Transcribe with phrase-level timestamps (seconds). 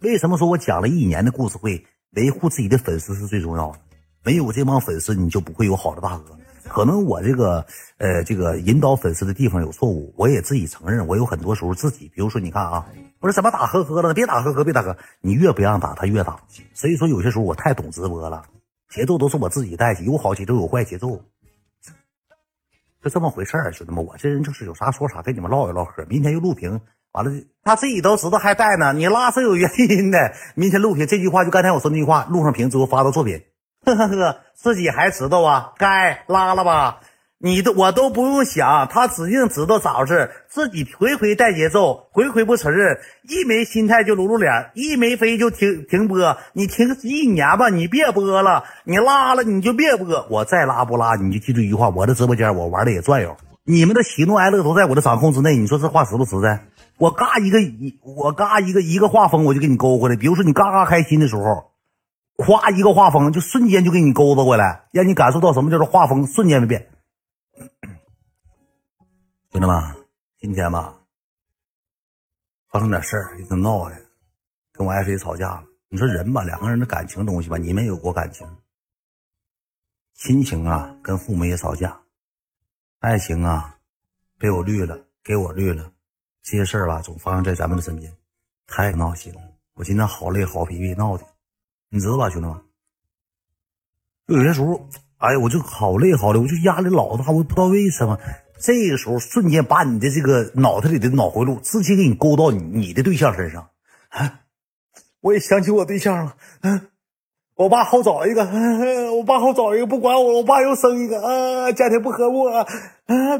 [0.00, 3.80] 为什么说我讲了一年的故事会，维护自己的粉丝是最重要的？
[4.24, 6.38] 没有这帮粉丝，你就不会有好的大哥。
[6.68, 7.66] 可能我这个
[7.98, 12.86] 呃这个引导粉丝的地方有错误，我也自己承认，我有很多时候自己，比如说你看啊，
[13.20, 16.40] 我说怎么打呵呵了，别打呵呵，别打呵，你越不让打，他越打。
[16.72, 18.46] 所以说有些时候我太懂直播了，
[18.88, 21.22] 节奏都是我自己带起，有好节奏，有坏节奏，
[23.02, 26.06] 就这么回事儿，兄弟们，我这人就是有啥说啥，跟你们唠一唠嗑。
[26.06, 26.80] 明天又录屏，
[27.12, 27.30] 完了
[27.62, 30.32] 他自己都知道还带呢，你拉是有原因的。
[30.54, 33.42] 明天录屏这句话，就刚才我说那句话，录上屏之后发到作品。
[33.84, 35.72] 呵呵呵，自己还知道啊？
[35.78, 37.00] 该拉了吧？
[37.42, 40.30] 你都我都不用想，他指定知道咋回事。
[40.48, 46.36] 自己回回带节奏，回回不承认，一没心态就露露脸，一没飞就停停播。
[46.52, 50.26] 你停一年吧，你别播了，你拉了你就别播。
[50.28, 53.34] 我再拉不拉，你就记住一句话：我的直播间我玩的也转悠，
[53.64, 55.56] 你们的喜怒哀乐都在我的掌控之内。
[55.56, 56.60] 你说这话实不实在？
[57.00, 60.16] 我嘎一个一，我嘎一个一个画风，我就给你勾回来。
[60.16, 61.68] 比如说你嘎嘎开心的时候。
[62.42, 66.90] 夸一个画风，就瞬间就给你勾搭过来，让你感受到什么叫做画风瞬间没变。
[69.52, 69.76] 兄弟们，
[70.38, 71.00] 今天吧，
[72.70, 73.96] 发生点事儿，一顿闹的，
[74.72, 75.64] 跟我爱妃吵架了。
[75.90, 78.48] 你说人吧，两个人的感情东西吧，你们有过感情，
[80.14, 82.00] 亲情啊，跟父母也吵架，
[83.00, 83.76] 爱情啊，
[84.38, 85.92] 被我绿了，给我绿了，
[86.42, 88.12] 这些事儿吧，总发生在咱们的身边，
[88.66, 89.40] 太闹心了。
[89.74, 91.24] 我今天好累，好疲惫，闹的。
[91.88, 92.56] 你知道吧，兄弟们，
[94.26, 98.18] 就有些时候，哎呀，我就好累好累，我就压力老大，我不知道为什么，
[98.60, 103.70] 这个时候瞬间把你的这个脑袋里的脑回路直接给你勾到你你的对象身上，
[104.08, 104.40] 啊，
[105.20, 106.88] 我也想起我对象了，嗯，
[107.60, 108.42] 我爸好找一个，
[109.12, 112.66] 我爸好找一个，不管我，我爸又生一个，啊，家庭不和睦，啊，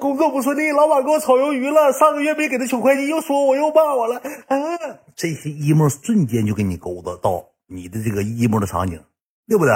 [0.00, 4.56] 工作不顺利，老板给我炒鱿鱼了，上个月没给他取快递，又说我又骂我了，啊，
[5.14, 7.44] 这些 emo 瞬间就给你勾搭到。
[7.66, 8.98] 你的这个 emo 的场景，
[9.46, 9.74] 对不对？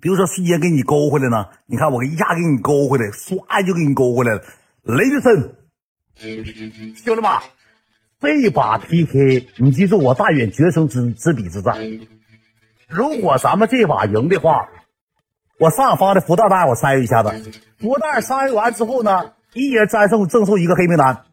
[0.00, 4.42] 比如说瞬间给你勾回来呢，你看我一下给你勾回来，唰就给你勾回来了。
[4.82, 5.54] 雷德森，
[6.96, 7.30] 兄弟们，
[8.20, 11.76] 这把 PK 你记住我大远决胜之之笔之战。
[12.92, 14.68] 如果咱们这把赢的话，
[15.58, 17.30] 我上方的福袋袋我参与一下子，
[17.78, 21.24] 福袋参与完之后呢，一人战胜赠送一个黑名单。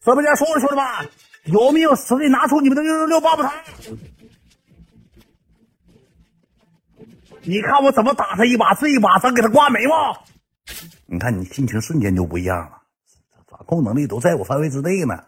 [0.00, 0.84] 直播间所有兄弟们，
[1.44, 3.54] 有没有实力拿出你们的六六六棒棒糖？
[7.42, 10.24] 你看我怎么打他一把，这一把咱给他刮眉毛。
[11.06, 12.82] 你看你心情瞬间就不一样了，
[13.48, 15.22] 掌控能力都在我范围之内呢。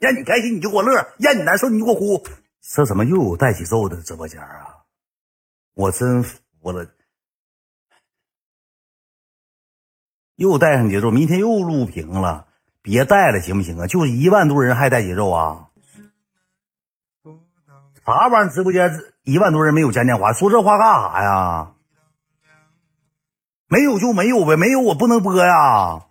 [0.00, 2.24] 让你开心你就给我乐，让你难受你就给我哭。
[2.60, 4.84] 这怎么又有带节奏的直播间啊？
[5.74, 6.38] 我真服
[6.72, 6.90] 了，
[10.36, 12.48] 又带上节奏，明天又录屏了，
[12.82, 13.86] 别带了行不行啊？
[13.86, 15.70] 就一万多人还带节奏啊？
[18.04, 18.50] 啥玩意儿？
[18.50, 18.90] 直播间
[19.22, 21.74] 一万多人没有嘉年华，说这话干啥呀？
[23.66, 26.06] 没有就没有呗，没有我不能播呀。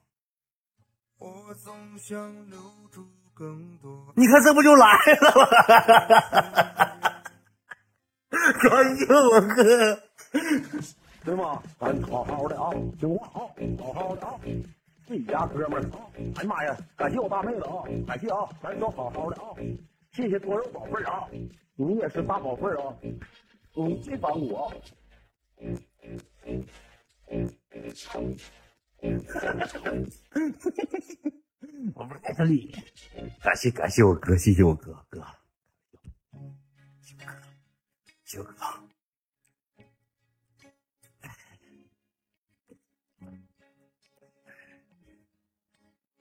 [4.16, 4.88] 你看这不就来
[5.22, 5.48] 了吗？
[8.30, 10.02] 感谢我哥，
[11.24, 11.62] 对吗？
[11.80, 13.46] 咱好好的啊，听话啊，
[13.80, 14.34] 好好的啊，
[15.06, 16.00] 自己家哥们儿啊！
[16.36, 19.50] 哎呀妈呀，感谢我大妹子啊，感谢啊，咱都好好的啊，
[20.12, 21.28] 谢谢多肉宝贝儿啊。
[21.76, 22.96] 你也是大宝贝儿啊！
[23.74, 24.74] 你最帮我，
[31.94, 32.76] 我不在这里。
[33.42, 35.26] 感谢感谢我哥，谢谢我哥哥，
[37.02, 37.26] 小哥，
[38.26, 38.54] 小哥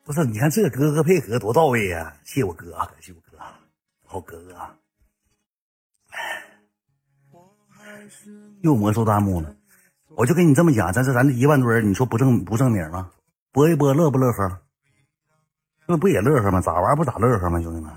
[0.04, 2.16] 不是，你看这哥哥配合多到位呀！
[2.24, 3.38] 谢我哥，感谢我哥，
[4.04, 4.54] 好哥哥。
[8.62, 9.56] 又魔兽弹幕了，
[10.10, 13.10] 我就跟你这么讲，咱这咱这一万多人，你说不正不正名吗？
[13.50, 14.62] 播一播乐不乐呵？
[15.86, 16.60] 这不也乐呵吗？
[16.60, 17.62] 咋玩不咋乐呵吗？
[17.62, 17.92] 兄弟们，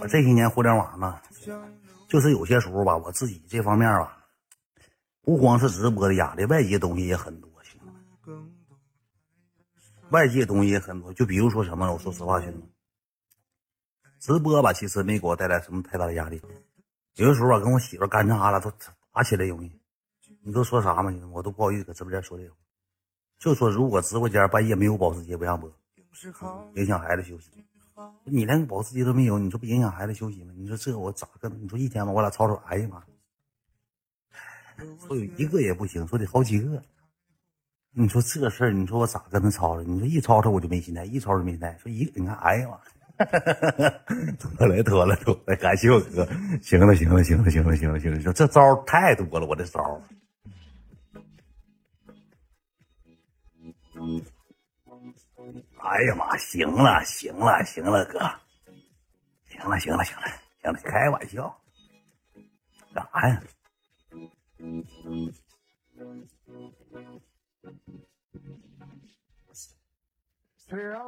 [0.00, 1.20] 我这些年互联网呢，
[2.08, 4.24] 就是有些时候吧，我自己这方面吧，
[5.22, 7.86] 不光是直播的压力，外界东西也很多，兄弟
[8.30, 8.54] 们，
[10.10, 11.12] 外界东西也很多。
[11.14, 12.70] 就比如说什么，我说实话，兄弟们，
[14.20, 16.40] 直播吧，其实没给我带来什么太大的压力。
[17.16, 18.72] 有的时候吧，跟我媳妇干啥了都
[19.12, 19.80] 打起来容易。
[20.42, 21.12] 你都说啥嘛？
[21.32, 22.56] 我都不好意思搁直播间说这话。
[23.38, 25.70] 就说如果直播间半夜没有保时捷不让播，
[26.74, 27.50] 影响孩子休息。
[28.24, 30.52] 你连个保时捷都没有，你说不影响孩子休息吗？
[30.56, 31.50] 你说这我咋跟？
[31.62, 33.02] 你说一天吧，我俩吵吵，哎呀妈！
[35.06, 36.82] 说有一个也不行，说得好几个。
[37.92, 39.82] 你说这事儿，你说我咋跟他吵吵？
[39.82, 41.74] 你说一吵吵我就没心态，一吵吵就没心态。
[41.78, 42.78] 说一，你看，哎呀妈！
[44.38, 46.28] 妥了妥了妥了，感谢我哥。
[46.60, 50.02] 行了行了行了行了行了行了，说这招太多了，我这招。
[55.78, 58.18] 哎呀妈，行了行了行了，哥，
[59.48, 60.26] 行了行了行了
[60.62, 61.56] 行了，开玩笑，
[62.92, 63.42] 干啥呀？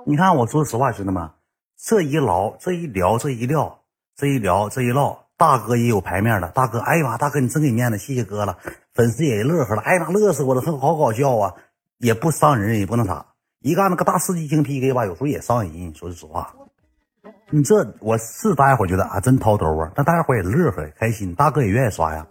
[0.06, 1.28] 你看，我说实话，兄弟们，
[1.76, 3.82] 这一唠，这一聊，这一撂，
[4.14, 6.52] 这一聊，这一唠，大哥也有排面了。
[6.52, 8.56] 大哥，哎呀妈，大哥你真给面子，谢谢哥了。
[8.92, 11.54] 粉丝也乐呵了，哎呀妈，乐死我了，他好搞笑啊，
[11.96, 13.27] 也不伤人，也不那啥。
[13.60, 15.94] 一干那个大世纪星 PK 吧，有时候也伤人。
[15.94, 16.54] 说句实话，
[17.50, 22.26] 你这我是大家伙觉得啊，真掏兜啊，但大家伙也乐呵开心，大哥也愿意刷呀。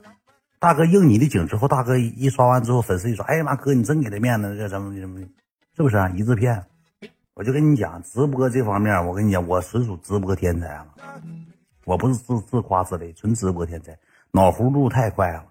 [0.59, 5.27] 大哥应你的景之后，大哥一刷完之后，粉丝一说：“哎呀妈，哥你真给他面子，这什么什么的，
[5.75, 6.09] 是不是啊？
[6.15, 6.65] 一字片。”
[7.35, 10.87] 我就跟你讲，直播这方面，我跟你讲，我纯属直播天才了。
[11.85, 13.95] 我不是自自夸自擂，纯直播天才，
[14.31, 15.43] 脑葫芦太快了，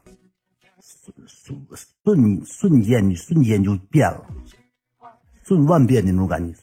[1.28, 4.26] 瞬瞬瞬间你瞬间就变了，
[5.46, 6.58] 瞬万变的那种感觉，